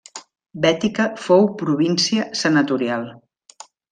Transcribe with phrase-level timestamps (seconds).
[0.63, 3.09] Bètica fou província senatorial.